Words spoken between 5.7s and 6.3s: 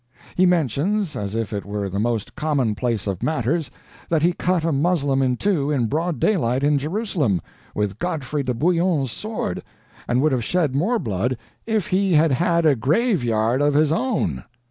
broad